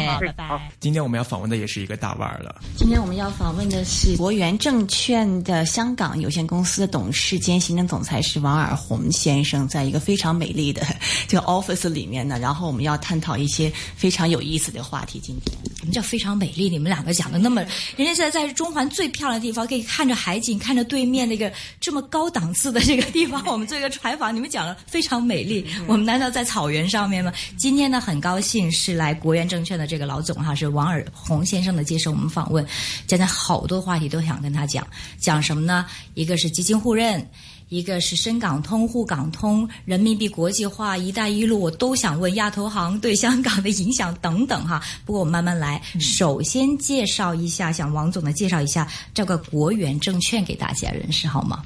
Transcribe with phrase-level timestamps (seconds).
[0.00, 0.72] 好，拜拜。
[0.80, 2.62] 今天我们要访问的也是一个大腕儿了。
[2.76, 10.82] 今天我们要访问的是国元证券的香港有限公司的董事兼行政总裁是王尔红先生，在一个非常美丽的
[11.26, 15.20] 这个 office 里面呢，然后我们要探讨一些非常有意思的话题。
[15.20, 16.68] 今天什么叫非常美丽？
[16.68, 17.62] 你们两个讲的那么，
[17.96, 25.66] 人家现在在中环最漂亮的地方，可以看着海景，看着对面那个这么高档次的这个地方，我们做一个采访，你们讲的非常美丽。
[25.86, 27.32] 我们难道在草原上面吗？
[27.58, 32.66] 今天呢，很高兴是来国元证券的这个老总哈，是王尔红先生的接受我们访问，
[33.06, 34.86] 讲讲好多话题都想跟他讲，
[35.20, 35.86] 讲什么呢？
[36.14, 37.28] 一个是基金互认。
[37.70, 44.80] 一个是深港通、沪港通、人民币国际化、一带一路，我都想问亚投行对香港的影响等等哈。
[45.04, 51.64] 不过我慢慢来，首先介绍一下，向王总呢介绍一下这个国元证券给大家认识好吗？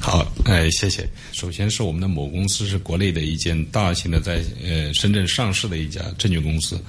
[0.00, 1.06] 好，哎，谢谢。
[1.32, 6.80] 首先是我们的某公司是国内的一间大型的在呃深圳上市的一家证券公司，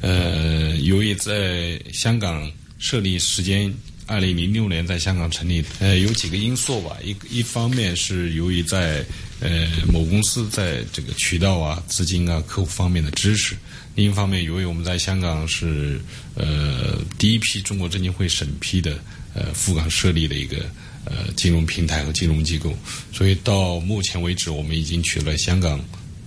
[0.00, 3.72] 呃，由于在香港设立时间。
[4.08, 6.96] 二零零六年在香港成立，呃，有几个因素吧。
[7.02, 9.04] 一一方面是由于在
[9.40, 13.56] 呃某公司在这个渠道啊、资金啊、客户方面的支持；
[13.96, 16.00] 另一方面，由于我们在香港是
[16.36, 18.96] 呃第一批中国证监会审批的
[19.34, 20.58] 呃赴港设立的一个
[21.06, 22.74] 呃金融平台和金融机构，
[23.12, 25.82] 所以到目前为止，我们已经取得了香港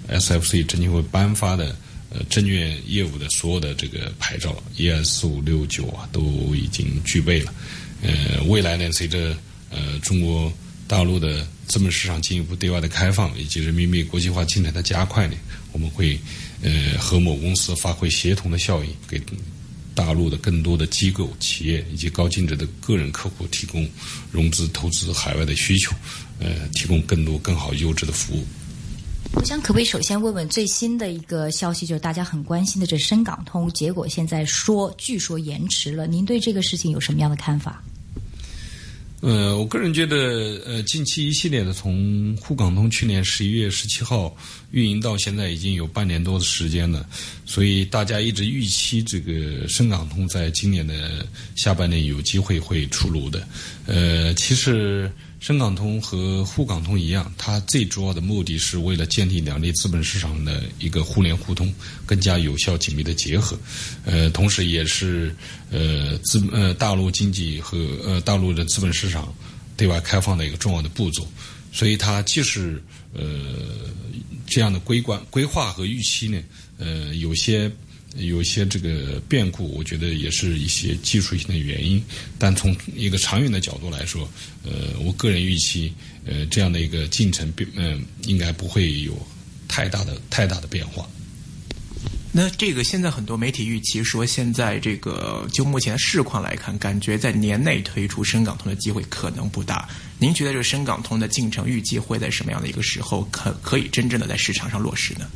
[0.10, 1.76] SFC 证监会颁发的。
[2.12, 6.24] 呃，证券业务的所有的这个牌照，一二四五六九啊，都
[6.56, 7.54] 已经具备了。
[8.02, 9.38] 呃，未来呢，随着
[9.70, 10.52] 呃中国
[10.88, 15.36] 大陆的资本市场进一步对外的开放，以及人民币国际化进程的加快呢，
[15.72, 16.20] 我们会
[16.64, 19.22] 呃和某公司发挥协同的效应，给
[20.00, 23.86] 大陆的更多的机构、企业以及高净值的个人客户提供
[24.32, 25.94] 融资、投资海外的需求，
[26.40, 28.46] 呃，提供更多更好优质的服务。
[29.34, 37.84] 我想，可不可以首先问问最新的一个消息，就是大家很关心的这深港通，结果现在说据说延迟了，您对这个事情有什么样的看法？
[39.22, 44.36] 呃，我个人觉得，呃，近期一系列的从沪港通去年十一月十七号
[44.72, 47.06] 运营到现在已经有半年多的时间了，
[47.46, 53.48] 所以大家一直预期这个深港通在今年的下半年有机会会出炉的。
[53.86, 55.12] 呃，其实。
[55.40, 61.74] 深港通和沪港通一样，它最主要的目的是为了建立两地资本市场的一个互联互通、
[62.06, 63.58] 更加有效紧密的结合，
[64.04, 65.34] 呃，同时也是
[65.72, 69.34] 呃资呃大陆经济和呃大陆的资本市场
[69.78, 71.26] 对外开放的一个重要的步骤，
[71.72, 72.84] 所以它既是
[73.14, 73.22] 呃
[74.46, 76.42] 这样的规管规划和预期呢，
[76.78, 77.72] 呃有些。
[78.18, 82.04] 有些这个变故，我觉得也是一些技术性的原因。
[82.38, 84.30] 但从一个长远的角度来说，
[84.64, 85.94] 呃，我个人预期，
[86.26, 89.16] 呃，这样的一个进程变，嗯，应该不会有
[89.68, 91.08] 太大的太大的变化。
[92.32, 99.90] 那这个现在很多媒体预期说，现在这个就目前的市况来看，感觉在年内推出深港通的机会可能不大。
[100.20, 105.28] 您觉得这个深港通的进程预计会在什么样的一个时候可可以真正的在市场上落实呢？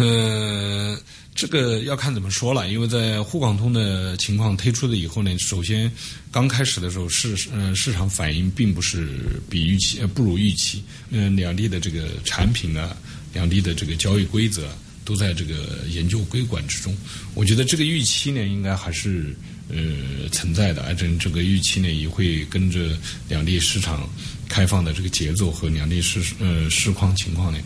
[0.00, 0.98] 呃。
[1.32, 5.90] 这个要看怎么说了，因为在沪港通的情况推出了以后呢，首先
[6.30, 12.94] 刚开始的时候市嗯市场反应并不是比预期呃不如预期，嗯两地的这个产品啊，
[13.32, 14.68] 两地的这个交易规则
[15.02, 16.94] 都在这个研究规管之中。
[17.32, 19.34] 我觉得这个预期呢应该还是
[19.70, 22.98] 呃存在的，而且这个预期呢也会跟着
[23.30, 24.06] 两地市场
[24.46, 27.58] 开放的这个节奏和两地市呃市况情况呢。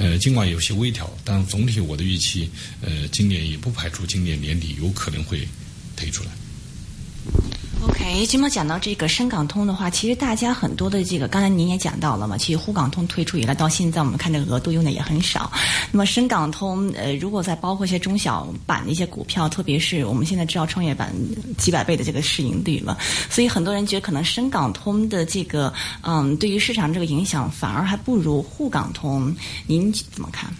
[0.00, 2.48] 呃，尽管有些微调，但总体我的预期，
[2.80, 5.46] 呃，今年也不排除今年年底有可能会
[5.94, 6.30] 推出来。
[7.82, 15.50] OK，今天讲到这个深港通的话，其实大家很多的这个，刚才您也讲到了嘛，其实沪港通推出以来到现在，我们看这个额度用的也很少。
[15.90, 21.10] 那么深港通，呃，如果再包括一些中小板的一些股票，特别是我们现在知道创业板
[21.56, 22.98] 几百倍的这个市盈率了，
[23.30, 29.34] 所以很多人觉得可能深港通的这个，嗯，对于市场这个影响反而还不如沪港通，
[29.66, 30.52] 您怎么看？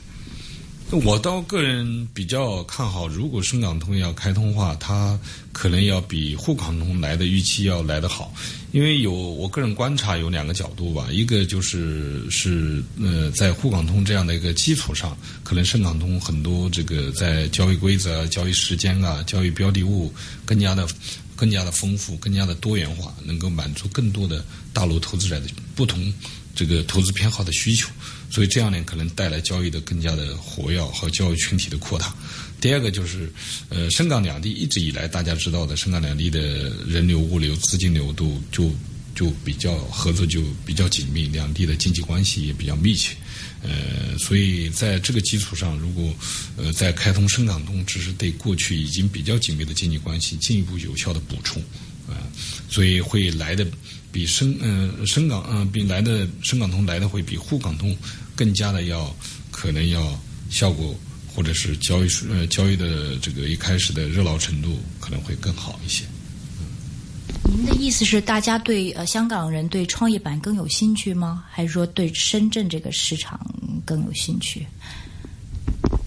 [0.92, 5.16] 我倒个人比较看好，如果深港通要开通话，它
[5.52, 8.34] 可能要比沪港通来的预期要来得好，
[8.72, 20.12] 因为有我个人观察有两个角度吧，一个就是是呃在沪港通这样的一个基础上，可能深港通很多这个在交易规则、交易时间啊、交易标的物
[20.44, 20.88] 更加的
[21.36, 25.46] 更加的丰富、更加的多元化，能够满足更多的大陆投资者的
[25.76, 26.12] 不同
[26.52, 27.88] 这个投资偏好的需求。
[28.30, 32.14] 所以这样呢，可能带来交易的更加的活跃和交易群体的扩大。
[32.60, 33.32] 第二个就是，
[33.70, 38.70] 呃，深港两地一直以来大家知道的，深港两地的人流、物流、资金流都就
[39.14, 43.16] 就比较合作就比较紧密，两地的经济关系也比较密切。
[43.62, 46.14] 呃，所以在这个基础上，如果
[46.56, 51.62] 呃在开通深港通，只是对过去已经比较紧密的经济关系进一步有效的补充，
[52.08, 52.28] 啊，
[52.68, 53.66] 所以会来的
[54.12, 57.96] 比深嗯深港嗯比来的深港通来的会比沪港通
[58.34, 59.14] 更加的要
[59.50, 60.18] 可能要
[60.50, 60.94] 效果
[61.26, 66.04] 或者是交易呃交易的这个一开始的热闹程度可能会更好一些。
[67.44, 71.44] 您的意思是，大家对呃香港人对创业板更有兴趣吗？
[71.50, 73.38] 还是说对深圳这个市场
[73.84, 74.66] 更有兴趣？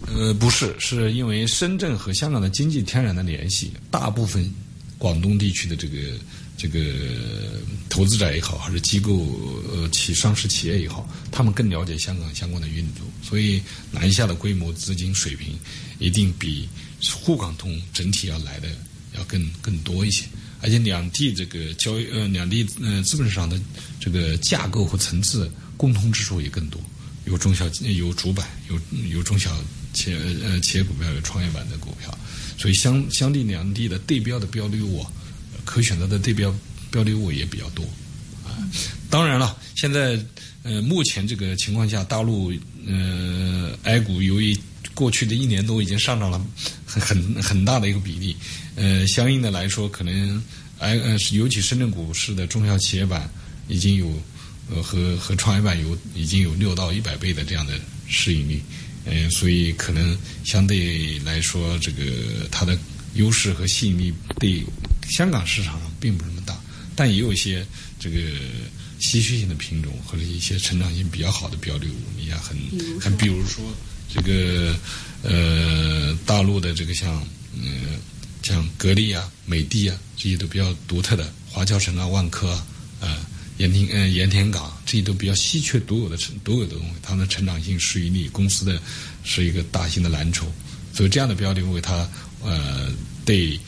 [0.07, 4.49] 呃，不是，是因为深圳和香港的经济天然的联系，大部分
[4.97, 5.97] 广东地区的这个
[6.63, 6.79] 这个
[7.89, 9.17] 投资者也好，还是机构
[9.69, 13.61] 呃企上市企业也好，他们更了解香港相关的运作，所以
[13.91, 15.59] 南下的规模、资金水平
[15.99, 16.69] 一定比
[17.21, 18.69] 沪港通整体要来的
[19.17, 20.23] 要更更多一些。
[20.61, 23.59] 而且两地这个交易呃，两地呃资本市场的
[23.99, 26.81] 这个架构和层次共通之处也更多，
[27.25, 28.79] 有中小有主板，有
[29.09, 29.51] 有中小
[29.91, 32.17] 企业呃企业股票，有创业板的股票，
[32.57, 35.11] 所以相相对两地的对标的标的物，啊
[35.73, 36.53] 可选择的对标
[36.91, 37.83] 标的物也比较多
[38.45, 38.53] 啊。
[39.09, 40.23] 当然了，现在
[40.61, 42.53] 呃目前这个情况下，大陆
[42.85, 44.55] 呃 A 股由于
[44.93, 46.39] 过去的一年多已经上涨了
[46.85, 48.37] 很很很大的一个比例。
[48.75, 50.43] 呃，相应的来说，可能，
[50.77, 53.27] 哎呃，尤其深圳股市的中小企业板
[53.67, 54.07] 已经有，
[54.69, 57.73] 呃，和和创业板有已经有六到一百倍的这样的
[58.07, 58.61] 市盈率，
[59.05, 62.03] 嗯，所以可能相对来说，这个
[62.51, 62.77] 它的
[63.15, 64.63] 优势和吸引力对
[65.09, 66.57] 香港市场上并不是那么大，
[66.95, 67.65] 但也有一些
[67.99, 68.19] 这个
[68.99, 72.57] 稀缺性的品种或者一些成长性比较好的标的物，你也很
[72.99, 73.63] 很，比如说
[74.13, 74.75] 这个
[75.21, 77.25] 呃，大陆的这个像
[77.55, 77.99] 嗯。
[78.45, 82.67] 像格力啊、美的啊这些都比较独特的，华侨城啊、万科啊、
[82.99, 83.17] 呃
[83.55, 88.81] 盐田呃盐田港这些都比较稀缺独有的成独有的东西，它们的成长性、市盈率、公司的
[89.23, 90.51] 是一个大型的蓝筹，
[90.93, 92.05] 所以这样的标的物它
[92.43, 92.91] 呃
[93.25, 93.59] 对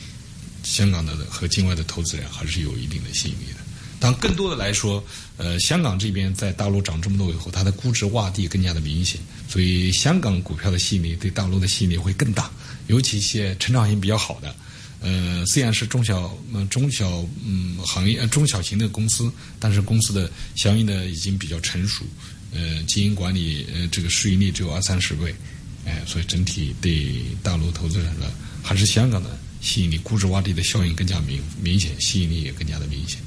[0.62, 3.60] 香港的和境外的投资人还是有一定的吸引力的。
[3.98, 5.02] 当更多的来说，
[5.38, 9.18] 呃，香港这边在大陆涨这么多以后，它的估值洼地更加的明显，
[9.48, 12.50] 所以香港股票的吸引力对大陆的吸引力会更大，
[12.88, 14.54] 尤其一些成长性比较好的。
[15.00, 22.04] 呃，虽然是中小嗯中小嗯行业中小型的公司，但是公司的相应的已经比较成熟，
[22.52, 25.34] 呃，经营管理呃这个市盈率只有二三十倍，
[25.86, 28.30] 哎，所以整体对大陆投资者的
[28.66, 33.20] 还是香港的吸引力，估值洼地的效应更加明明显，吸引力也更加的明显。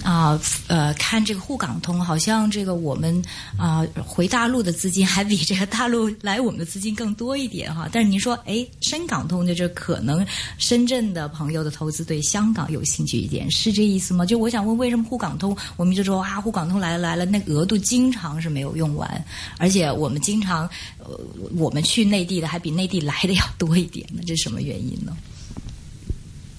[0.00, 3.22] 啊，呃，看这个沪港通，好像这个我们
[3.56, 7.88] 啊回大陆的资金还比这个大陆来我们的资金更多一点哈。
[7.92, 10.26] 但是您说，哎，深港通就是可能
[10.58, 14.24] 深圳的朋友的投资对香港有兴趣一点，是这意思吗？
[14.24, 19.24] 就我想问，为什么沪港通我们就说啊，沪港通来了来了，那额度经常是没有用完，
[19.58, 20.68] 而且我们经常
[20.98, 21.18] 呃
[21.56, 24.22] 我们去内地的还比内地来的要多一点呢？
[24.26, 25.16] 这是什么原因呢？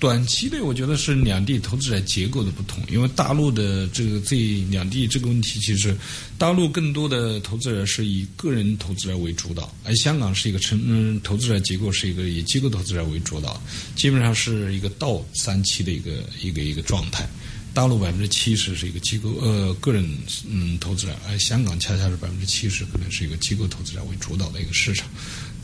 [0.04, 4.36] 短期内，我觉得是两地投资者结构的不同，因为大陆的这个这
[4.70, 5.96] 两地这个问题，其实
[6.38, 13.64] 大陆更多的投资者是以个人投资者为主导，而香港是一个成嗯投资者结构是一个以机构投资者为主导，
[13.96, 16.12] 基本上是一个倒三期的一个
[16.42, 17.26] 一个一个状态。
[17.74, 20.06] 大陆百分之七十是一个机构呃个人
[20.46, 25.08] 嗯投资者，而香港恰恰是百分之七十可能是一个机构投资者为主导的一个市场。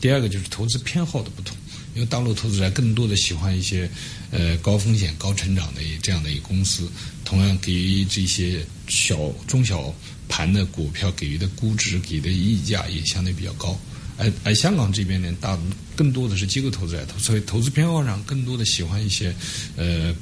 [0.00, 1.54] 第二个就是投资偏好的不同。
[2.00, 3.86] 因为大陆投资者更多的喜欢一些，
[4.30, 6.90] 呃，高风险、高成长的这样的一个公司，
[7.26, 9.94] 同样给予这些小中小
[10.26, 13.78] 盘的股票给予的估值、给的溢价也相对比较高。
[14.16, 15.58] 而而香港这边呢，大
[15.94, 19.34] 更多的是机构投资者，所以投资偏好上更多的喜欢一些，
[19.76, 20.14] 呃，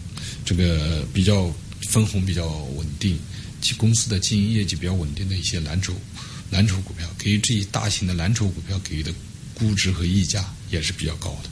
[0.45, 1.49] 这个比较
[1.83, 3.17] 分红比较稳定，
[3.63, 5.95] 其公司的经营业绩比较稳定的一些蓝筹
[6.51, 9.15] 蓝筹股票，给予这一大型的蓝筹股票给予的
[9.55, 11.51] 估值和溢价也是比较高的。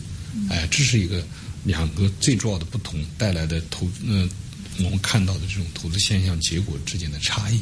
[0.50, 1.24] 哎，这是一个
[1.64, 4.28] 两个最重要的不同带来的投，呃，
[4.78, 7.60] 我们看到的这种投资现象结果之间的差异，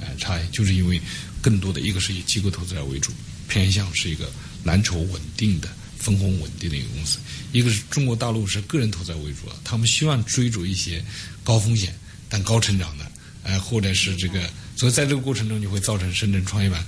[0.00, 1.00] 哎，差异就是因为
[1.40, 3.12] 更多的一个是以机构投资者为主，
[3.48, 4.30] 偏向是一个
[4.64, 5.68] 蓝筹稳定的、
[5.98, 7.18] 分红稳定的一个公司；
[7.52, 11.04] 一个是中国大陆是个人投资者为主啊，他们希望追逐一些
[11.44, 11.94] 高风险
[12.28, 13.10] 但高成长的，
[13.44, 16.84] 哎，或者是这个，所以在这个过程中就会造成深圳创业板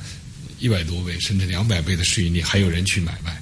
[0.59, 3.41] 一百多倍甚至两百倍的市盈率，还有人去买卖，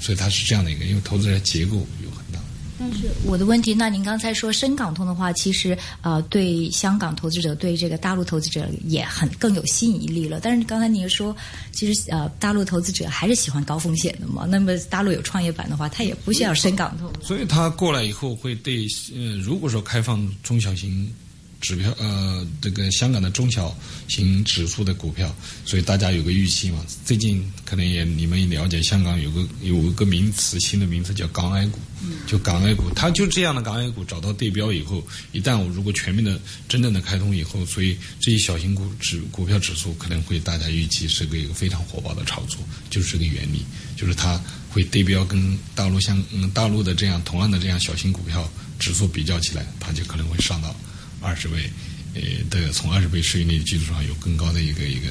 [0.00, 2.40] 所以它是这样的一个，因为投资者结构有很大。
[2.82, 10.40] 但是我的问题，那您刚才说深港通的话，其实呃对香港投资者、对这个大陆投资者也很更有吸引力了。
[10.42, 11.36] 但是刚才您说，
[11.72, 14.46] 其实呃大陆投资者还是喜欢高风险的嘛？
[14.48, 17.12] 那么大陆有创业板的话，他也不需要深港通。
[17.22, 21.12] 所以他过来以后会对呃，如果说开放中小型
[21.60, 23.76] 指标呃这个香港的中小
[24.08, 26.84] 型指数的股票，所以大家有个预期嘛。
[27.04, 31.78] 最近可能也你们也了解，香港有个有一个名词，新的名词叫港 A 股，
[32.26, 43.64] 就港 A 股，它就这样的港 A 股找到对标以后，一旦我如果全面的真正的开通以后，所以这些小型股指股票指数可能会大家预期是个一个非常火爆的炒作，就是这个原理，
[43.96, 44.40] 就是它
[44.70, 50.74] 会对标跟大陆像嗯大陆的这样同样的这样小型股票指数比较起来，它就可能会上到。
[51.20, 51.70] 二十倍，
[52.14, 55.08] 呃的从二十倍市盈率的基础上有更高的一个一个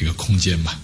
[0.00, 0.78] 一个空间吧。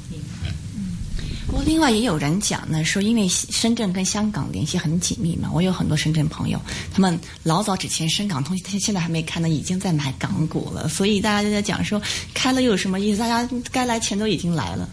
[1.46, 6.60] 不过，另外也有人讲呢，说因为深圳跟香港联系很紧密嘛，我有很多深圳朋友，
[6.92, 10.88] 他们老早之前深港通，他现在还没开呢，已经在买港股了。
[10.88, 12.00] 所以大家就在讲说，
[12.32, 13.18] 开了又有什么意思？
[13.18, 14.88] 大家该来钱都已经来了。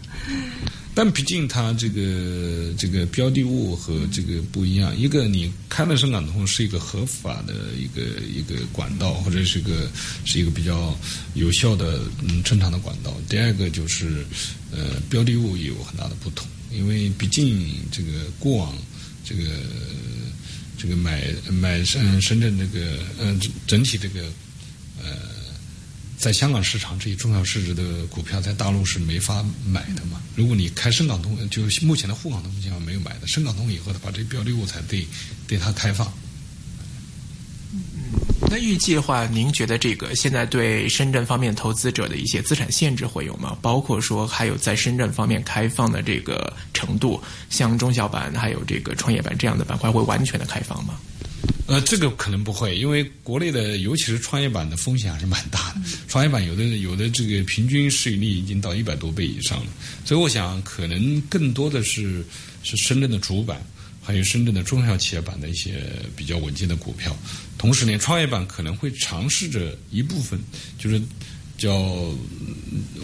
[0.94, 9.90] 但毕竟它这个这个标的物和这个不一样，一个你开了深港通是一个合法的一个一个管道，或者是一个
[10.24, 10.94] 是一个比较
[11.34, 13.16] 有效的嗯正常的管道。
[13.28, 14.26] 第二个就是
[14.70, 18.76] 呃标的物也有很大的不同，因为毕竟这个过往
[19.24, 19.44] 这个
[20.76, 24.24] 这个买买深深圳这个嗯整体这个。
[26.22, 30.22] 在香港市场这些重要市值的股票，在大陆是没法买的嘛？
[30.36, 35.04] 如果你开深港通，就目前的沪港通目前没有买的，深港通以后，他把这标的物才对
[35.48, 36.06] 对它开放。
[38.48, 43.58] 那预计的话，您觉得这个现在对深圳方面投资者的一些资产限制会有吗？
[43.60, 50.94] 包括说还有在深圳方面开放的这个程度，像中小板还有这个创业板这样的板块会完全的开放吗？
[51.72, 55.80] 呃，这个可能不会，因为国内的尤其是创业板的风险还是蛮大的。
[56.06, 59.72] 创业板有的有的这个平均市盈率已经到一百多倍以上了，
[60.04, 62.22] 所以我想可能更多的是
[62.62, 63.64] 是深圳的主板，
[64.02, 65.82] 还有深圳的中小企业板的一些
[66.14, 67.16] 比较稳健的股票。
[67.56, 70.38] 同时呢，创业板可能会尝试着一部分，
[70.78, 71.00] 就是
[71.56, 71.72] 叫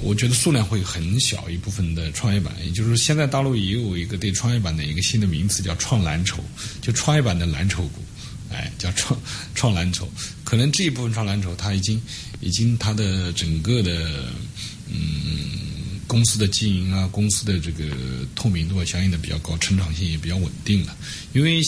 [0.02, 6.44] 我觉得数量会很小一部分的创业板，也就是现在大陆也有一个对创业板的一个新的名词叫“创蓝筹”，
[6.82, 8.02] 就创业板的蓝筹股。
[8.50, 9.21] 哎，叫创
[9.55, 10.09] 创蓝筹，
[10.45, 12.00] 可能这一部分创蓝筹，它已经
[12.40, 14.25] 已经它的整个的
[14.88, 17.85] 嗯公司的经营啊，公司的这个
[18.35, 20.97] 透明度啊，相应的比较高，成长性也比较稳定了。
[21.35, 21.62] 因为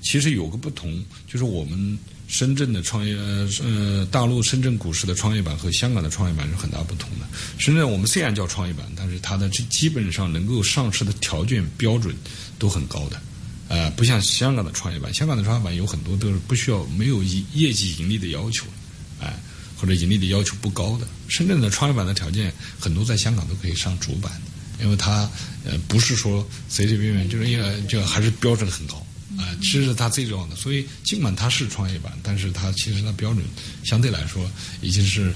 [0.00, 3.14] 其实有个不同，就是我们深圳的创业
[3.62, 7.26] 呃大陆深圳股市的创业板和香港的创业板是很大不同的。
[7.58, 12.16] 深圳我们虽然叫创业板，但是它的这基本上能够上市的条件标准
[12.58, 13.20] 都很高的。
[13.72, 18.66] 呃，不像香港的创业板，香港的创业板有很多都是不需要没有业绩盈利的要求，
[19.18, 19.32] 哎，
[19.78, 21.06] 或者盈利的要求不高的。
[21.26, 24.30] 深圳的创业板的条件很多，在香港都可以上主板，
[24.78, 25.26] 因为它
[25.64, 28.96] 呃不是说随随便便，就是因为就还是标准很高
[29.38, 30.54] 啊，其实是它最重要的。
[30.54, 33.42] 所以尽管它是创业板，但是它其实它标准
[33.82, 34.46] 相对来说
[34.82, 35.32] 已经是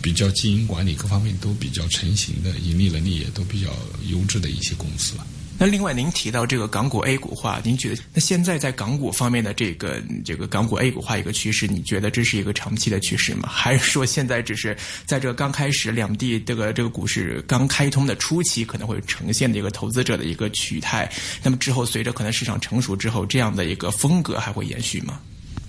[0.00, 5.26] 比较经营管理各方面都比较成型的，盈利能力也都比较优质的一些公司了。
[5.62, 13.46] 那另外，您提到这个港股 A 股化，您觉得那现在在港股方面的这个这个港股 A 股化一个趋势，你觉得这是一个长期的趋势吗？
[13.52, 14.74] 还是说现在只是
[15.04, 21.06] 在这刚开始两地这个这个股市刚开通的初期，可能会呈现的一个投资者的一个取态？
[21.42, 25.20] 那么之后随着可能市场成熟之后，这样的一个风格还会延续吗？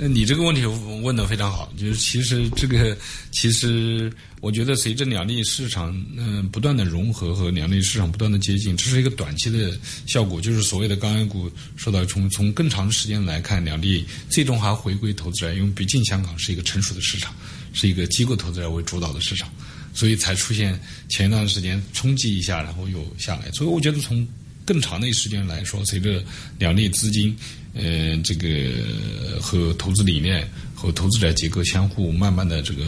[0.03, 2.98] 那你这个问题问的非常好，就是其实这个
[3.29, 9.77] 其实我觉得随着两地市场嗯不断的融合和两地市场不断的接近，这是一个短期的
[10.08, 17.31] 效果，就是所谓的钢 A 股受到从从更长的时间来看，两地最终还回归投资者，因为毕竟香港是一个成熟的市场，
[17.72, 19.48] 是一个机构投资者为主导的市场，
[19.93, 23.51] 所以才出现前一段时间冲击一下，然后又下来。
[23.51, 24.27] 所以我觉得从
[24.65, 26.24] 更长的时间来说，随着
[26.58, 27.38] 两地资金。
[27.74, 32.84] 嗯，这个和投资理念和投资者结构相互慢慢的这个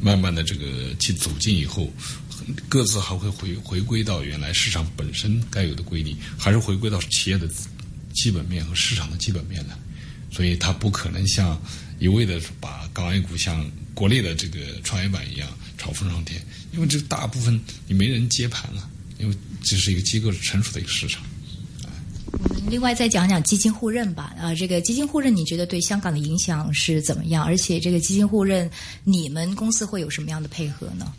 [0.00, 1.92] 慢慢的这个去走近以后，
[2.68, 7.48] 各自还会回回归到原来市场本身该有的规律，还是回归到企业的
[8.14, 9.76] 基本面和市场的基本面来。
[10.30, 11.60] 所以它不可能像
[11.98, 16.40] 一味的把港 A 股像国内的这个创业板一样炒风上天，
[16.72, 21.22] 因为这大部分你没人接盘啊，因为这是一个机构成熟的一个市场。
[22.32, 24.34] 我们另外再讲讲基金互认吧。
[24.40, 27.44] 啊，这个基金互认，你觉得对香港的影响是怎么样？
[27.44, 28.70] 而且这个基金互认，
[29.04, 31.12] 你们公司会有什么样的配合呢？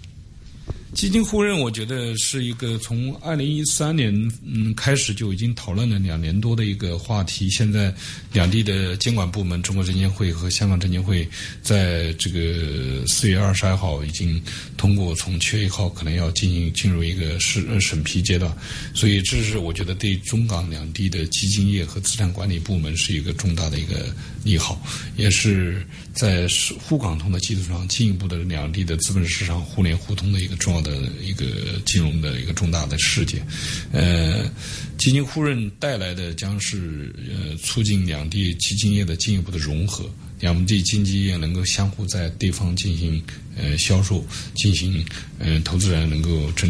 [1.00, 4.13] 基金互认，我觉得是一个从二零一三年
[4.46, 7.50] 嗯开始就已经讨论了两年多的一个话题。
[7.50, 7.96] 现在
[8.34, 11.25] 两地的监管部门，中国证监会和香港证监会，
[11.62, 14.44] 在这个四月二十二号已经
[14.75, 18.53] 通过，从七月一号可能要进行进入一个审审批阶段。
[18.94, 24.13] 所以，这是我觉得对中港两地的基金业和资产管理部门是一个重大的一个
[24.44, 25.82] 利好，也是
[26.13, 26.46] 在
[26.77, 30.88] 沪港通的基础上进一步的两地的资本市场互联互通的一个重要的。
[30.89, 31.46] 呃一个
[31.86, 33.46] 金融的一个重大的事件，
[33.91, 34.50] 呃，
[34.98, 43.22] 基金互认带来的将是呃促进两地基金业的进一步的融合，两地经济业能够相互在对方进行
[43.55, 45.05] 呃销售，进行
[45.38, 46.69] 呃投资人能够真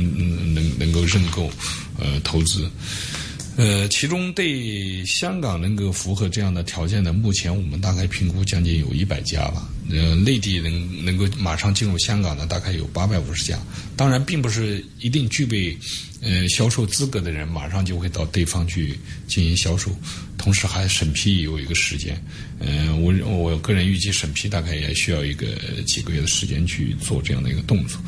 [0.54, 1.50] 能能够认购
[1.98, 2.70] 呃投资。
[3.60, 9.68] 呃，其中对香港能够符合这样的条件的，目前我们大概评估将近有一百家吧。
[9.90, 13.60] 呃，内地能能够马上进入香港的，大概有八百五十家。
[13.98, 15.78] 当然，并不是一定具备
[16.22, 18.98] 呃销售资格的人，马上就会到对方去
[19.28, 19.92] 进行销售。
[20.38, 22.18] 同时，还审批有一个时间。
[22.60, 25.48] 嗯，我我个人预计审批大概也需要一个
[25.86, 28.00] 几个月的时间去做这样的一个动作。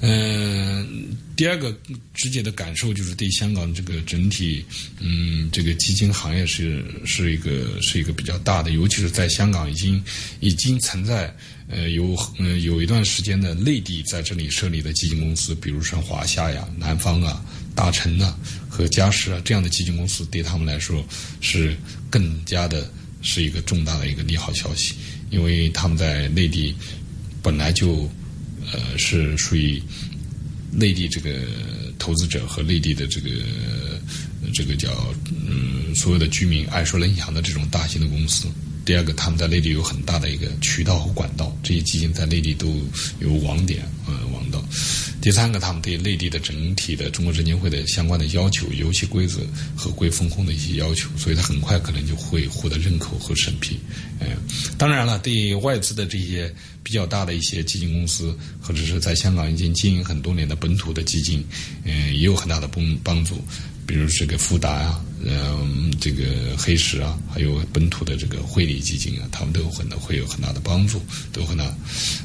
[0.00, 1.16] 嗯。
[1.38, 1.72] 第二个
[2.14, 4.64] 直接的感受就是对香港这个整体，
[4.98, 10.02] 嗯，这个基金行业是是一个是一个比较大的，尤其是在香港已经
[10.40, 11.32] 已经存在
[11.68, 17.40] 呃有嗯有一段时间的内地在这里设立的基金公司，比如说华夏呀、南方啊、
[17.72, 18.36] 大成啊
[18.68, 21.06] 和嘉实啊这样的基金公司，对他们来说
[21.40, 21.76] 是
[22.10, 22.90] 更加的
[23.22, 24.96] 是一个重大的一个利好消息，
[25.30, 26.74] 因为他们在内地
[27.40, 28.10] 本来就
[28.72, 29.80] 呃是属于。
[30.70, 31.30] 内地这个
[31.98, 33.28] 投资者和内地的这个
[34.54, 35.14] 这个叫
[35.46, 38.48] 嗯所有的居民耳熟能详的这种大型的公司。
[38.88, 42.74] 第二个，他们在内地有很大的一个渠道和管道，这些基金在内地都
[43.20, 44.64] 有网点呃网道。
[45.20, 49.40] 第三个，他们对内地的整体的中国证监会的相关的要求、游戏规则、
[49.76, 53.78] 合规风控的一些要求，所以它很快可能就会获得认可和审批。
[54.20, 54.28] 嗯，
[54.78, 56.50] 当然了，对外资的这些
[56.82, 61.44] 比较大的一些基金公司，或者是在香港已经经营很多年的本土的基金，
[61.84, 63.36] 嗯，也有很大的帮帮助。
[63.86, 66.24] 比如这个富达啊，嗯，这个
[66.56, 71.76] 黑石啊，还有本土的这个汇理基金啊，他们都有很会有很大的帮助，都很大。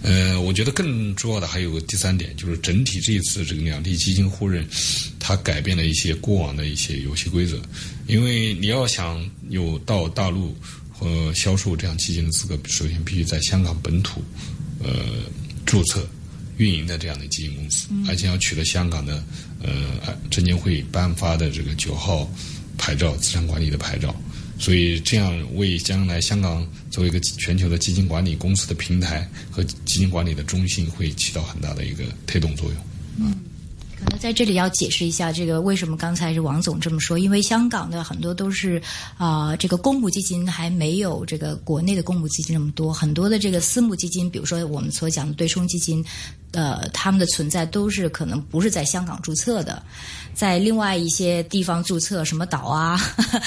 [0.03, 4.67] 呃，我觉得更重要的还有个第三点，就是整体这一次这个两地基金互认，
[5.19, 7.59] 它改变了一些过往的一些游戏规则。
[8.07, 10.55] 因为你要想有到大陆
[10.91, 14.23] 和销售这样基金的资格，首先必须在香港本土
[14.79, 14.89] 呃
[15.65, 16.07] 注册。
[16.57, 19.23] 运营的这样的基金公司，而且要取得香港的
[19.59, 22.31] 呃证监会颁发的这个九号
[22.83, 24.13] 牌照，资产管理的牌照，
[24.59, 32.77] 所以这样为将来香港作为一个全球的基金管理公司的平台和基金管理的中心，会起到很大的一个推动作用。
[33.17, 33.33] 嗯。
[33.95, 37.17] 可能在这里要解释一下，这个为什么刚才是王总这么说？
[37.17, 38.81] 因为香港的很多都是
[39.17, 46.03] 啊，这个公募基金还没有这个国内的公募基金那么多，很多的这个私募基金，比如说我们所讲的对冲基金，
[46.53, 49.83] 呃，他们的存在都是可能不是在香港注册的。
[50.33, 52.99] 在另外一些地方注册什么岛啊？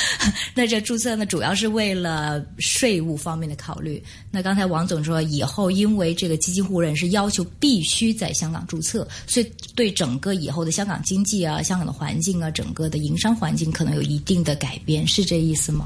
[0.54, 4.00] 那这注册呢，主要是为了税务方面的考虑。
[4.30, 15.84] 那刚才王总说，以后因为这个基金互认是要求必须在香港注册，所以对整个以后的香港经济啊、香港的环境啊、整个的营商环境可能有一定的改变，是这意思吗？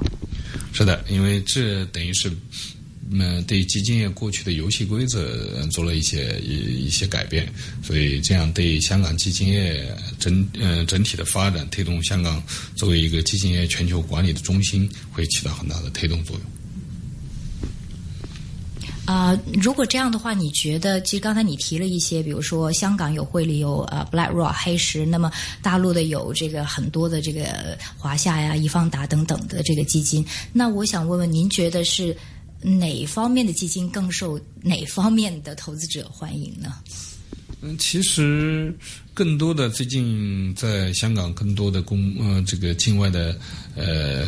[0.74, 2.30] 是的，因为这等于是。
[3.12, 12.40] 那么对基金业过去的游戏规则做了一些一一些改变，所以这样对香港基金业整呃整体的发展，推动香港
[12.76, 16.44] 作为一个基金业全球管理的中心，会起到很大的推动作用。
[19.06, 32.16] 啊，如果这样的话，你觉得其实刚才你提了一些，比如说香港有汇理有呃 BlackRock 黑石，那么大陆的有这个很多的这个华夏呀、易方达等等的这个基金，那我想问问您觉得是？
[32.62, 36.74] 哪方面的基金更受哪方面的投资者欢迎呢？
[37.62, 38.74] 嗯，其实
[39.14, 43.38] 更多的最近在香港，更多的公呃这个境外的
[43.76, 44.26] 呃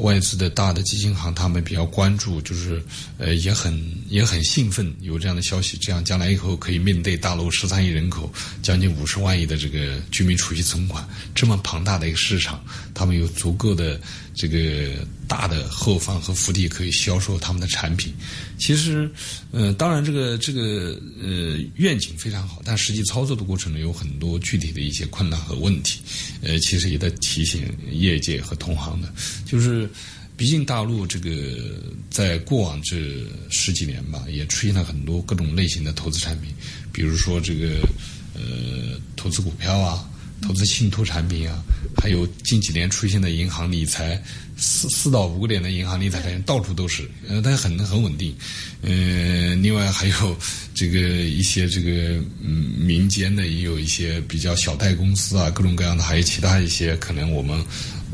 [0.00, 2.82] 外资的大的基金行，他们比较关注，就是
[3.16, 12.62] 呃也很也很兴奋有这样的消息，这样将来以后可以面对大陆十三亿人口、将近五十万亿的这个居民储蓄存款这么庞大的一个市场，
[12.92, 14.00] 他们有足够的。
[14.40, 18.12] 这个大的后方和福地可以销售他们的产品，
[18.58, 19.08] 其实，
[19.52, 26.00] 呃，当然这个这个呃愿景非常好，但实际操作的过程呢有很多具体的一些困难和问题，
[26.40, 27.62] 呃，其实也在提醒
[27.92, 29.12] 业界和同行的，
[29.44, 29.88] 就是，
[30.36, 31.30] 毕竟大陆这个
[32.10, 32.96] 在过往这
[33.50, 36.50] 十几年吧，也出现了很多各种类型的投资产品，
[36.92, 37.86] 比如说这个。
[38.34, 40.08] 呃投资股票啊。
[40.40, 41.60] 投资信托产品啊，
[42.00, 44.22] 还有近几年出现的银行理财，
[44.58, 48.34] 四四到五个点的银行理财，到处都是，呃，但是很很稳定，
[48.82, 50.36] 呃，另外还有
[50.74, 57.64] 这个一些这个嗯民间的也有一些比较小贷公司啊，各种各样的，还有其他一些可能我们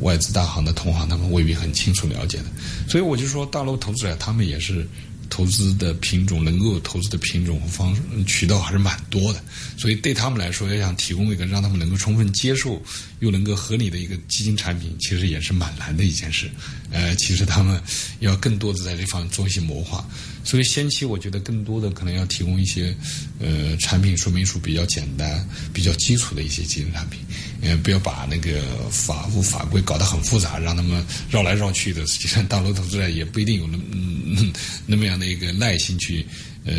[0.01, 2.45] 外资大行的同行他们未必很清楚了解的，
[2.89, 4.87] 所以我就说大陆投资者他们也是。
[5.31, 9.43] 投资的品种能够投资的品种和方渠道还是蛮多的，
[9.77, 12.81] 所以对他们来说，要想提供一个让他们能够充分接受
[13.21, 16.51] 又能够合理的一个基金产品，其实也是蛮难的一件事。
[16.91, 17.81] 呃，其实他们
[18.21, 20.07] 要更多的在这方面做一些谋划。
[20.45, 22.95] 所以先期我觉得更多的可能要提供一些
[23.41, 27.21] 呃产品说明书比较简单、比较基础的一些基金产品，
[27.65, 32.07] 呃，不要把那个法务法规搞得很复杂，让他们绕来绕去的。
[32.07, 34.53] 实际上，大陆投资者也不一定有那嗯
[34.87, 36.25] 那么样的一个耐心去
[36.65, 36.75] 呃，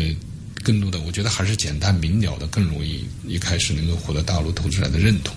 [0.62, 5.34] 更多的我觉得还是简单明了的更容易一开始能够获得大陆投资者的认同。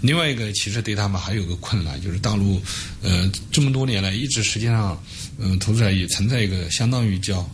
[0.00, 2.62] 另外一个，其实对他们还有个困难，就是大陆
[3.02, 5.02] 呃这么多年来一直实际上
[5.38, 7.48] 嗯投资者也存在一个相当于叫。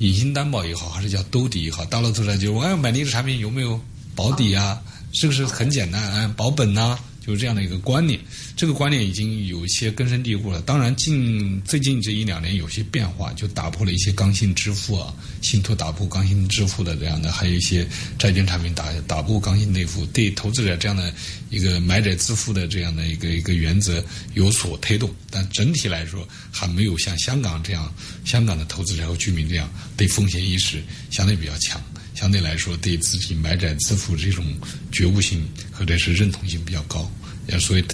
[0.00, 3.80] 隐形担保也好，还是叫兜底也好，大陆投资者就是我要买你的产品有没有
[4.16, 4.82] 保底啊？
[5.14, 6.02] 是不是很简单？
[6.02, 6.98] 啊，保本呐？
[7.26, 8.20] 就是这样的一个观念，
[8.54, 10.60] 这个观念已经有一些根深蒂固了。
[10.60, 21.10] 当然，近最近这一两年有些变化，就打破了一些刚性支付啊，信托打破刚性支付的这样的，还有一些债券产品打打破刚性内付，对投资者这样的
[21.48, 25.10] 一个买者自负的这样的一个一个原则有所推动。
[25.30, 27.90] 但整体来说，还没有像香港这样，
[28.26, 31.82] 香港的投资者和居民这样对风险意识相对比较强。
[32.14, 34.44] 相对来说，对自己买债自负这种
[34.92, 37.10] 觉悟性或者是认同性比较高，
[37.48, 37.84] 也所以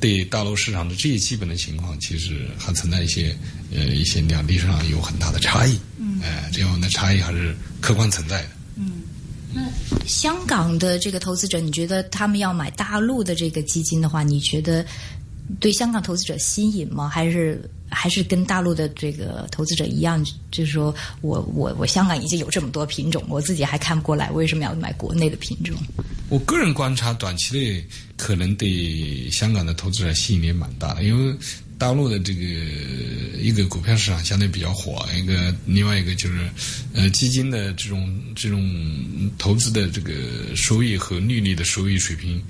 [0.00, 3.34] 对大陆市场的这些基本的情况，其实还存在一些
[3.72, 5.78] 呃一些两地上有很大的差异。
[5.98, 8.48] 嗯，哎，这样的差异还是客观存在的。
[8.76, 9.02] 嗯，
[9.54, 9.62] 那
[10.06, 14.84] 香港的这个投资者，你觉得他们要买大陆的这个基金的话，你觉得
[15.60, 17.08] 对香港投资者吸引吗？
[17.08, 17.62] 还是？
[17.90, 25.76] 还是跟大陆的这个投资者一样，就是说我我我香港已经有这么多品种，我自己还看不过来，为什么要买国内的品种？
[26.28, 27.84] 我个人观察，短期内
[28.16, 31.36] 可能对香港的投资者吸引力蛮大的，因为
[31.76, 32.40] 大陆的这个
[33.40, 36.48] 一个股票市场相对比较火，一个另外一个就是
[36.94, 38.62] 呃基金的这种这种
[39.38, 40.12] 投资的这个
[40.54, 42.40] 收益和利率的收益水平。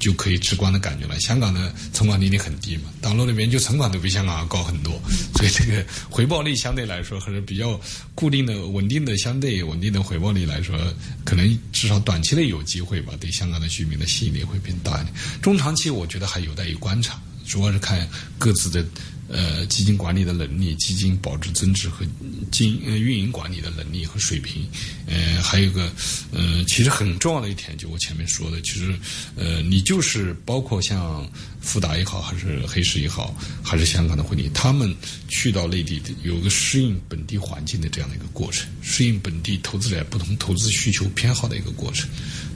[0.00, 1.20] 就可以直观的感觉了。
[1.20, 5.00] 香港的存款利率很低嘛，大陆那边就存款都比香港要高很多，
[5.36, 7.80] 所以这个回报率相对来说还是比较
[8.14, 10.76] 固定的、稳定的、相对稳定的回报率来说，
[11.24, 15.14] 可能至少短期内有机会吧，对香港的居民的吸引力会变大一点。
[15.40, 18.08] 中长期我觉得还有待于观察，主要是看
[18.38, 18.84] 各自的。
[19.32, 22.04] 呃，基金管理的能力、基金保值增值和
[22.50, 24.66] 经呃运营管理的能力和水平，
[25.06, 25.90] 呃，还有个
[26.32, 28.92] 呃，其实很重要的一点，就我前面说的，其实
[29.36, 34.92] 呃，你就是包括像富达也好，还是黑石也好，还是香港的汇理，他们
[35.28, 42.08] 去到内地有个适应本地环境的这样的一个过程，适应本地投资者不同投资需求偏好的一个过程。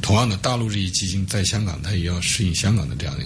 [0.02, 3.24] 同样的，大陆这些基金在香港，它也要适应香港的这样的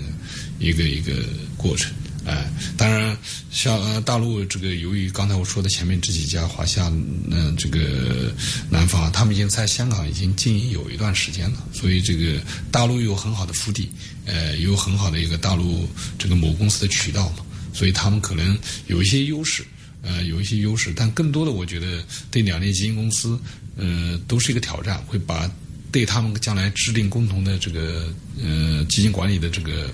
[0.59, 1.93] 一个一个一个过程。
[2.27, 3.17] 哎，当然，
[3.51, 6.93] 像呃大陆这个，由于刚才我说的前面这几家华夏，
[7.31, 8.33] 嗯，这个
[8.69, 13.91] 南方，他们已经在香港已经经营有一段时间了，所以这个大陆有很好的腹地，
[14.27, 17.37] 呃，有很好的一个大陆这个某公司的渠道嘛，
[17.73, 19.65] 所以他们可能有一些优势，
[20.03, 23.39] 呃，有一些优势，但更多的我觉得对两类基金公司，
[23.77, 25.51] 呃，都是一个挑战，会把。
[25.91, 29.91] 对他们将来制定共同的这个呃基金管理的这个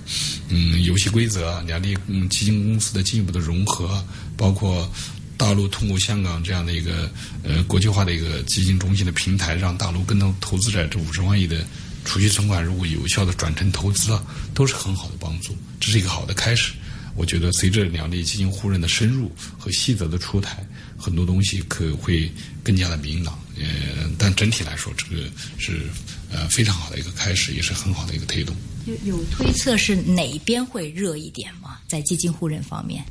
[0.49, 4.03] 嗯游戏规则，两地嗯基金公司的进一步的融合，
[4.35, 4.91] 包括
[5.37, 7.09] 大陆通过香港这样的一个
[7.43, 11.65] 呃国际化的一个基金中心的平台，让大陆更多投资者这五十万亿的
[12.03, 16.73] 储蓄存款如果有效的转成投资啊，都是很好的帮助，这是一个好的开始。
[17.15, 22.29] 我觉得随着两地基金互认的深入和细则的出台，很多东西可会
[22.61, 23.39] 更加的明朗。
[23.57, 25.83] 呃，但整体来说，这个是
[26.31, 28.55] 呃非常好的一个开始，也是很好的一个推动。
[28.85, 31.79] 有有推测是哪边会热一点吗？
[31.87, 33.03] 在基金互认方面，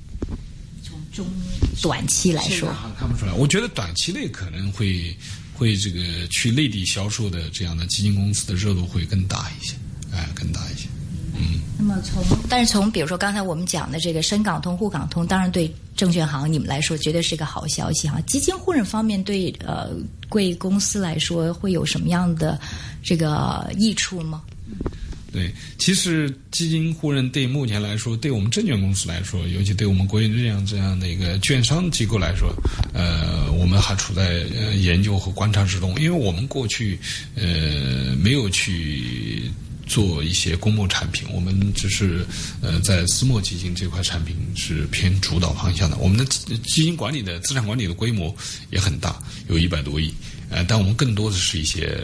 [0.82, 1.26] 从中
[1.82, 3.32] 短期来说，看不出来。
[3.32, 5.16] 我觉得短期内可能会
[5.52, 9.74] 会这个去内地销售的这样的基金公司的热度会更大一些，
[10.12, 10.86] 哎，更大一些。
[11.76, 18.20] 那么从但是从比如说刚才我们讲的这个深港通、沪港通，当然对证券行你们来说绝对是一个好消息哈。
[18.22, 19.90] 基金互认方面对呃
[20.28, 22.60] 贵公司来说会有什么样的
[23.02, 24.42] 这个益处吗？
[25.32, 32.54] 对，其实基金互认对目前来说，对我们证券公司来说，尤其对我们国营这样这样的一个券商机构来说，
[32.92, 36.96] 呃，我们还处在呃研究和观察之中，因为我们过去
[37.34, 39.50] 呃没有去。
[39.86, 42.24] 做一些公募产品，我们只是
[42.60, 45.96] 呃在私募基金这块产品是偏主导方向的。
[45.98, 48.34] 我们的基金管理的资产管理的规模
[48.70, 50.12] 也很大，有一百多亿。
[50.50, 51.98] 呃，但我们更多的是一些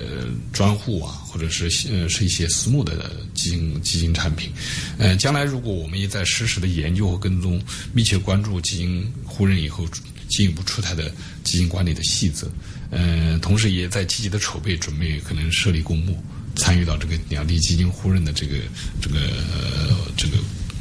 [0.53, 4.51] 专户啊，或者是呃是一些私募的基金基金产品。
[4.99, 7.62] 呃，将来如果我们也在实时的研究和跟踪，
[7.93, 9.87] 密切关注基金互认以后
[10.29, 11.12] 进一步出台的
[11.45, 12.51] 基金管理的细则，
[12.90, 16.21] 呃，同时也在积极的筹备准备可能设立公募。
[16.61, 18.59] 参与到这个两地基金互认的这个
[19.01, 19.16] 这个
[20.16, 20.37] 这个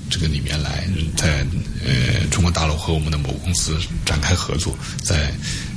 [0.10, 1.46] 这个里面来，在
[1.86, 5.32] 呃中国大陆和我们的某公司展开合作，在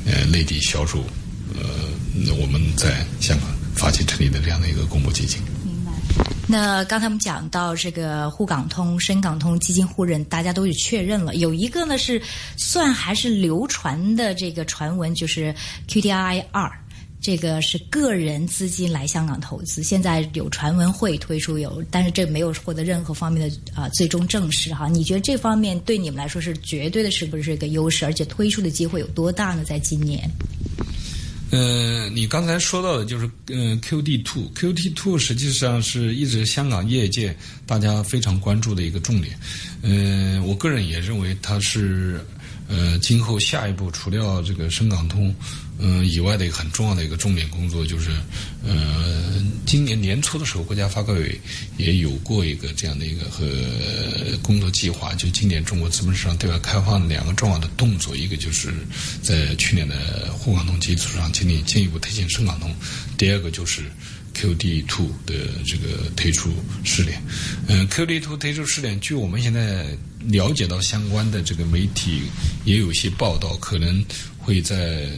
[0.04, 0.98] 呃内地销售
[1.54, 5.40] 呃我们在香港发起成立的这样的一个公募基金。
[5.64, 5.92] 明白。
[6.48, 11.36] 那刚才我们讲到这个沪港通、深港通基金互认，大家都是确认了。
[11.36, 12.20] 有一个呢是
[12.56, 15.54] 算还是流传的这个传闻，就是
[15.88, 16.70] QDII 二。
[17.22, 24.88] 这个是个人资金来香港投资，现在有传闻会推出有，但是这没有获得任何方面的啊最终证实哈。
[24.88, 28.04] 你觉得这方面对你们来说是绝对的，是不是一个优势？
[28.04, 29.62] 而且推出的机会有多大呢？
[29.62, 30.28] 在今年？
[31.52, 39.38] 呃，你刚才说到的就是嗯 QD Two，QD Two 实际上是一直香港业界大家非常关注的一个重点。
[39.82, 42.24] 嗯，我个人也认为它是
[42.72, 45.34] 呃今后下一步除掉这个深港通。
[45.84, 48.10] 嗯，以外的一个很重要的一个重点工作就是，
[48.64, 49.34] 呃，
[49.66, 51.40] 今年年初的时候，国家发改委
[51.76, 53.44] 也有过一个这样的一个和
[54.42, 58.72] 工作计划，就今年中国资本市场对外开放的两个重要的动作，一个就是
[59.22, 62.72] 在去年的沪港通基础上进行进一步推进深港通，
[63.18, 63.90] 第二个就是
[64.42, 66.50] QD Two 的这个推出
[66.82, 67.22] 试点。
[67.68, 69.86] 嗯，QD Two 推出试点，据我们现在
[70.26, 72.22] 了解到相关的这个媒体
[72.64, 74.04] 也有一些报道，可能
[74.38, 75.08] 会在。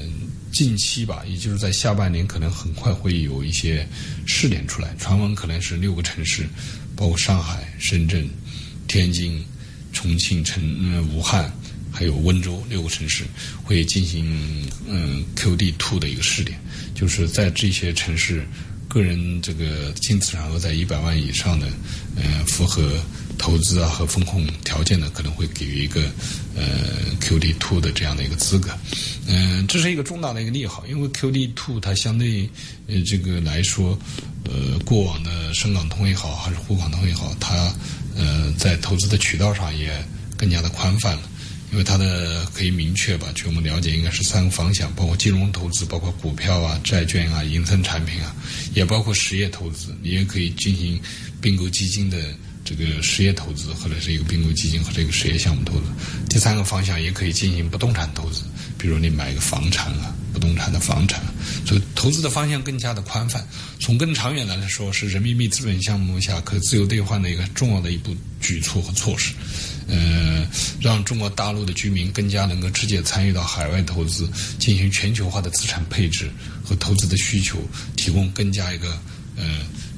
[0.53, 3.85] 近期吧，也就是在下半年，可能很快会有一些
[4.25, 4.95] 试点出来。
[5.01, 6.49] 传闻可能是六个城市，
[6.95, 8.31] 包括上海、深圳、
[8.87, 9.45] 天津、
[9.93, 10.63] 重庆、成
[11.09, 11.53] 武汉，
[11.91, 13.25] 还有温州六个城市
[13.65, 16.57] 会进行嗯 QD Two 的一个试点，
[16.95, 18.47] 就是在这些城市，
[18.95, 21.67] 个人这个净资产额在一百万以上的，
[22.17, 22.91] 呃，符合。
[23.37, 26.03] 投资啊和风控条件的，可能会给予一个
[26.55, 26.63] 呃
[27.21, 28.71] QD Two 的这样的一个资格，
[29.27, 32.49] 嗯，这是一个重大的一个利好，因为 QD Two 它相对
[32.87, 33.99] 呃这个来说，
[34.45, 37.75] 呃过往的深港通也好，还是沪港通也好，它
[38.15, 39.91] 呃在投资的渠道上也
[40.37, 41.23] 更加的宽泛了，
[41.75, 48.33] 因为它的可以明确吧，据我们了解，应该是三个方向，包括金融投资，包括股票啊、债券啊、银森产品啊，
[48.75, 51.01] 也包括实业投资，你也可以进行
[51.41, 52.17] 并购基金的。
[52.67, 55.85] 这个实业投资，或者是一个并购基金和这个实业项目投资。
[56.31, 58.45] 第三个方向也可以进行不动产投资，
[58.79, 61.23] 比如你买一个房产啊，不动产的房产。
[61.67, 63.47] 所以投资的方向更加的宽泛。
[63.79, 69.35] 从更长远来说，是人民币资本项目下可自由兑换的一个重要的一步举措和措施。
[69.89, 70.47] 呃，
[70.81, 76.31] 让中国大陆的居民更加能够直接参与到海外投资，进行全球化的资产配置
[76.65, 77.59] 和投资的需求，
[77.97, 78.99] 提供更加一个
[79.37, 79.45] 呃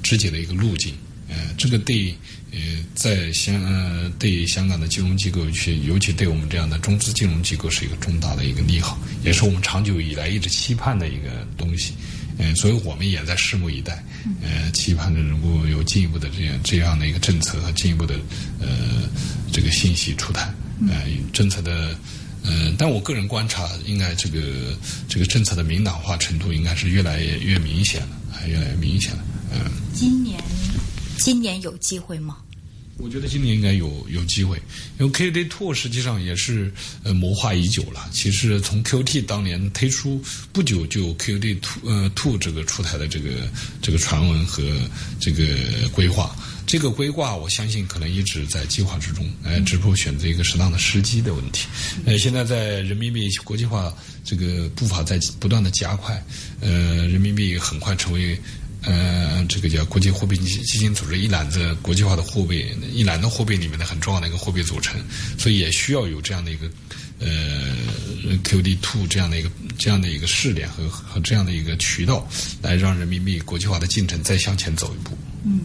[0.02, 0.94] 直接的一个路径。
[1.28, 2.14] 呃，这个对。
[2.52, 2.60] 呃，
[2.94, 11.92] 在香呃，对香港的金融机构去，尤其对我们这样的中资金融机构，是一个重大的一个利好，也是我们长久以来一直期盼的一个东西。
[12.38, 14.04] 嗯，所以我们也在拭目以待，
[14.42, 18.14] 呃，期盼着能够有进一步的这样这样的一个政策和进一步的
[18.60, 19.08] 呃
[19.52, 20.52] 这个信息出台。
[20.88, 21.96] 呃，政策的
[22.42, 24.76] 嗯，但我个人观察，应该这个
[25.08, 29.24] 这个政策的明朗化程度应该是越来越越明显了，还越来越明显了。
[29.52, 30.38] 嗯，今年。
[31.18, 32.36] 今年有机会吗？
[32.98, 34.56] 我觉得今年应该有有机会，
[34.98, 38.08] 因为 QD Two 实际上也是呃谋划已久了。
[38.10, 43.30] 其实从 QT 当年推出不久，就 QD Two 呃 Two 这个出台的这个
[43.82, 44.62] 这个传闻和
[45.20, 45.44] 这个
[45.92, 46.34] 规划，
[46.66, 51.66] 这个规划我相信可能一直在计划之中，呃，只不过选择一个适当的时机的问题。
[52.06, 53.92] 呃，现在在人民币国际化
[54.24, 56.24] 这个步伐在不断的加快，
[56.60, 58.40] 呃，人民币很快成为。
[58.86, 65.00] 呃，这个叫国际货币基基金组织一揽子国际化的货币，一揽子货币里面的很重要的一个货币组成，
[65.36, 66.70] 所以也需要有这样的一个
[67.18, 67.74] 呃
[68.44, 72.26] QD Two 这样的一个这样的一个试点和和这样的一个渠道，
[72.62, 75.18] 来让人民币国际化的进程再向前走一步。
[75.44, 75.60] 嗯，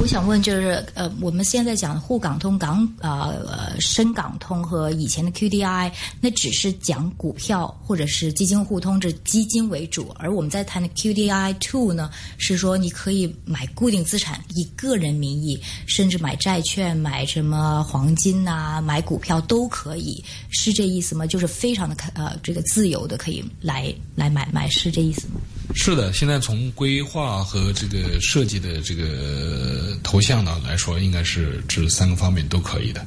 [0.00, 21.26] 我想问，就是呃，我们现在讲沪港通、港呃深港通和以前的 QDI，那只是讲股票或者是基金互通，这基金为主；而我们在谈的 QDI Two 呢，是说你可以买固定资产，以个人名义，甚至买债券、买什么黄金呐、买股票都可以，是这意思吗？
[21.26, 25.40] 就是非常的呃这个自由的可以来来买卖，是这意思吗？
[25.74, 33.04] 是的，现在从规划和这个设计的这个头像呢来说，应该是这三个方面都可以的。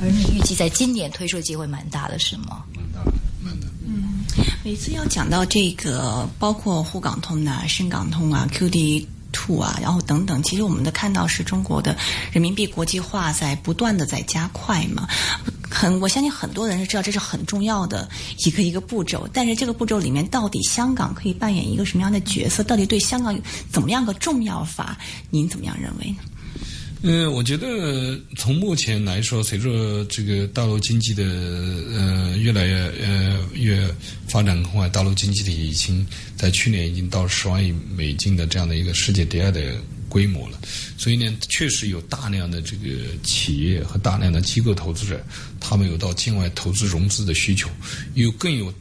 [0.00, 2.64] 而你预计在今年推出的机会蛮大的，是吗？
[2.74, 3.66] 蛮大的，蛮大。
[3.86, 4.24] 嗯，
[4.64, 11.96] 每次要讲到这个，包括沪港通啊、深港通啊、QD Two 啊，然后等等，其实我们的看到是中国的
[12.30, 15.08] 人民币国际化在不断的在加快嘛。
[15.68, 18.08] 很，我相信很多人是知道这是很重要的
[18.44, 22.62] 一个一个步骤，但是这个步骤里面到底香港可以扮演一个什么样的角色？
[22.62, 23.36] 到底对香港
[23.70, 24.98] 怎么样个重要法？
[25.30, 26.16] 您怎么样认为呢？
[27.04, 33.92] 嗯，我觉得从目前来说，随着这个大陆经济的呃越来越呃越
[34.28, 39.74] 发展很快，大陆经济体已经在去年已经到十万亿美金的这样的一个世界第二的
[40.08, 40.60] 规模了，
[40.96, 42.88] 所以呢，确实有大量的这个
[43.24, 45.20] 企业和大量的机构投资者，
[45.58, 47.68] 他们有到境外投资融资的需求，
[48.14, 48.72] 有更有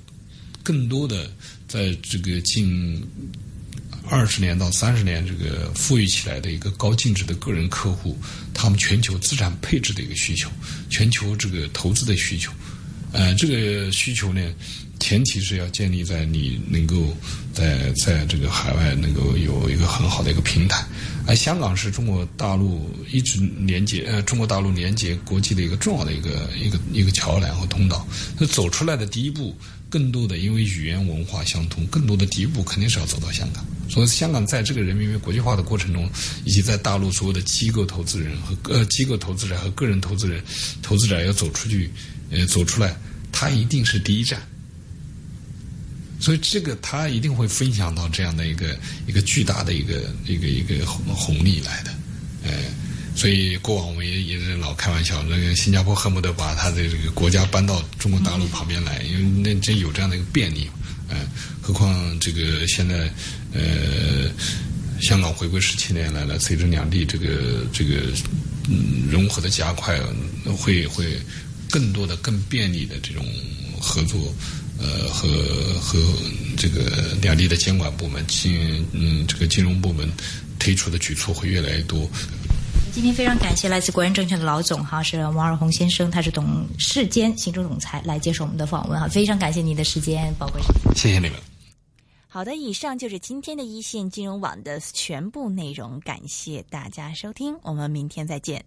[0.61, 1.27] 更多的
[1.67, 3.01] 在这个近。
[4.11, 8.19] 二十年到三十年，这个富裕起来的一个高净值的个人客户，
[8.53, 10.49] 他们全球资产配置的一个需求，
[10.89, 12.51] 全球这个投资的需求，
[13.13, 14.53] 呃，这个需求呢，
[14.99, 17.15] 前提是要建立在你能够
[17.53, 20.85] 在在这个海外能够有一个很好的一个平台，
[21.25, 28.05] 而香港是中国大陆一直连接呃中国大陆连接国际的一个重要的一个一个一个桥梁和通道，
[28.37, 29.55] 那走出来的第一步。
[29.89, 33.65] 更多的，因为语言文化相通，更多的第一步肯定是要走到香港。
[33.91, 36.09] 所以，香港在这个人民币国际化的过程中，
[36.45, 40.41] 以及在大陆所有的机构投资人和呃机构投资者和个人投资人、
[40.81, 41.91] 投资者要走出去，
[42.31, 42.95] 呃，走出来，
[43.31, 44.41] 它一定是第一站。
[46.21, 51.91] 所以，这个它一定会分享到这样的一个一个巨大的一个一个一个红红利来的，
[52.43, 52.51] 呃。
[53.13, 60.69] 所以过往我们也也是老开玩笑，那个新加坡恨不得把他的这个国家搬到中国大陆旁边来，因为那真有这样的一个便利，
[61.09, 61.27] 嗯，
[61.61, 63.13] 何况这个现在，
[63.53, 64.29] 呃，
[65.01, 68.01] 香港回归十七年来了，随着两地这个这个
[68.69, 69.99] 嗯融合的加快，
[70.57, 71.19] 会会
[71.69, 73.25] 更多的更便利的这种
[73.79, 74.33] 合作，
[74.79, 75.27] 呃和
[75.79, 75.99] 和
[76.55, 80.09] 这个两地的监管部门金嗯这个金融部门
[80.59, 82.09] 推出的举措会越来越多。
[82.93, 90.61] 今天非常感谢来自国人证券的老总哈，是王尔红先生，他是董事兼行政总裁来接受我们的访问哈，非常感谢您的时间，宝贵。
[90.93, 91.50] 谢谢你们。
[92.33, 98.63] 好的，以上就是今天的一线金融网的全部内容，感谢大家收听，我们明天再见。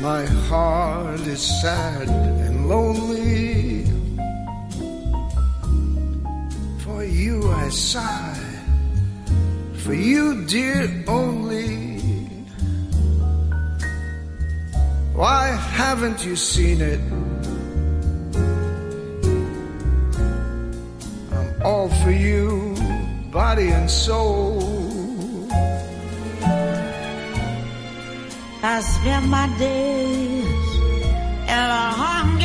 [0.00, 3.97] My heart is sad and lonely.
[7.18, 8.44] You I sigh,
[9.82, 11.98] for you, dear, only.
[15.14, 17.00] Why haven't you seen it?
[21.32, 22.76] I'm all for you,
[23.32, 24.62] body and soul.
[28.62, 30.68] I spend my days
[31.54, 32.37] in a hungry